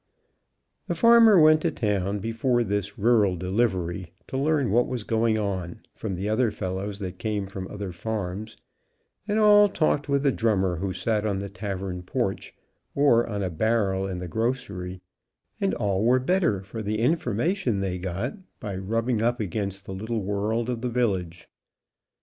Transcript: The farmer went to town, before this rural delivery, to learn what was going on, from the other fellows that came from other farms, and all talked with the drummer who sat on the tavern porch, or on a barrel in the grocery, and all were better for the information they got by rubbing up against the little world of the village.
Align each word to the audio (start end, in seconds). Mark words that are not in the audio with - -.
The 0.87 0.95
farmer 0.95 1.39
went 1.39 1.61
to 1.61 1.69
town, 1.69 2.17
before 2.17 2.63
this 2.63 2.97
rural 2.97 3.35
delivery, 3.35 4.11
to 4.29 4.35
learn 4.35 4.71
what 4.71 4.87
was 4.87 5.03
going 5.03 5.37
on, 5.37 5.81
from 5.93 6.15
the 6.15 6.27
other 6.27 6.49
fellows 6.49 6.97
that 6.97 7.19
came 7.19 7.45
from 7.45 7.67
other 7.67 7.91
farms, 7.91 8.57
and 9.27 9.37
all 9.37 9.69
talked 9.69 10.09
with 10.09 10.23
the 10.23 10.31
drummer 10.31 10.77
who 10.77 10.91
sat 10.91 11.23
on 11.23 11.37
the 11.37 11.49
tavern 11.49 12.01
porch, 12.01 12.55
or 12.95 13.27
on 13.29 13.43
a 13.43 13.51
barrel 13.51 14.07
in 14.07 14.17
the 14.17 14.27
grocery, 14.27 15.01
and 15.59 15.75
all 15.75 16.03
were 16.03 16.17
better 16.19 16.63
for 16.63 16.81
the 16.81 16.97
information 16.97 17.79
they 17.79 17.99
got 17.99 18.33
by 18.59 18.75
rubbing 18.75 19.21
up 19.21 19.39
against 19.39 19.85
the 19.85 19.93
little 19.93 20.23
world 20.23 20.67
of 20.67 20.81
the 20.81 20.89
village. 20.89 21.47